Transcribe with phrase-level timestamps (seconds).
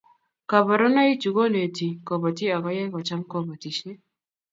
[0.49, 3.99] Koborunoichu konetu kobotik akoyai kocham kobotisiet